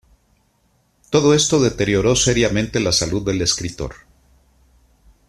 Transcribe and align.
Todo 1.11 1.35
esto 1.35 1.59
deterioró 1.61 2.15
seriamente 2.15 2.79
la 2.79 2.91
salud 2.91 3.23
del 3.23 3.39
escritor. 3.43 3.93